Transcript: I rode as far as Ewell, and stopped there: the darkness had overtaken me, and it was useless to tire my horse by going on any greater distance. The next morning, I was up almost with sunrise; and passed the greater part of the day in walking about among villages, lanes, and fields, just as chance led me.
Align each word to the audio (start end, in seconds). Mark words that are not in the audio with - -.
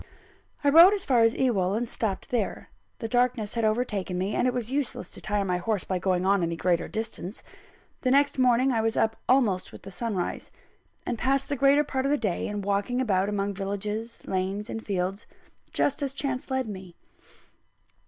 I 0.63 0.69
rode 0.69 0.95
as 0.95 1.05
far 1.05 1.21
as 1.21 1.35
Ewell, 1.35 1.75
and 1.75 1.87
stopped 1.87 2.31
there: 2.31 2.71
the 2.97 3.07
darkness 3.07 3.53
had 3.53 3.63
overtaken 3.63 4.17
me, 4.17 4.33
and 4.33 4.47
it 4.47 4.51
was 4.53 4.71
useless 4.71 5.11
to 5.11 5.21
tire 5.21 5.45
my 5.45 5.57
horse 5.57 5.83
by 5.83 5.99
going 5.99 6.25
on 6.25 6.41
any 6.41 6.55
greater 6.55 6.87
distance. 6.87 7.43
The 8.01 8.09
next 8.09 8.39
morning, 8.39 8.71
I 8.71 8.81
was 8.81 8.97
up 8.97 9.15
almost 9.29 9.71
with 9.71 9.93
sunrise; 9.93 10.49
and 11.05 11.19
passed 11.19 11.49
the 11.49 11.55
greater 11.55 11.83
part 11.83 12.05
of 12.05 12.11
the 12.11 12.17
day 12.17 12.47
in 12.47 12.63
walking 12.63 12.99
about 12.99 13.29
among 13.29 13.53
villages, 13.53 14.19
lanes, 14.25 14.71
and 14.71 14.83
fields, 14.83 15.27
just 15.71 16.01
as 16.01 16.15
chance 16.15 16.49
led 16.49 16.67
me. 16.67 16.95